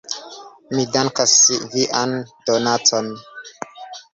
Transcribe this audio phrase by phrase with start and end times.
[0.77, 1.35] Mi dankas
[1.75, 2.15] vian
[2.49, 3.13] donacon.